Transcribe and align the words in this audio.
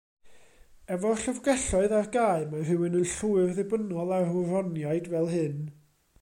Efo'r 0.95 1.19
llyfrgelloedd 1.25 1.93
ar 1.97 2.09
gau, 2.15 2.47
mae 2.55 2.65
rhywun 2.69 2.99
yn 3.01 3.07
llwyr 3.13 3.55
ddibynnol 3.59 4.17
ar 4.19 4.35
wroniaid 4.39 5.13
fel 5.15 5.33
hyn. 5.37 5.63